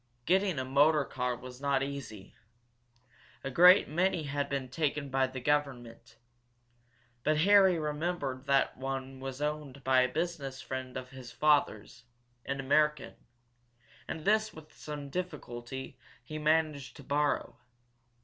[0.25, 2.33] Getting a motor car was not easy.
[3.43, 6.17] A great many had been taken by the government.
[7.23, 12.05] But Harry remembered that one was owned by a business friend of his father's,
[12.47, 13.13] an American,
[14.07, 17.57] and this, with some difficulty, he managed to borrow.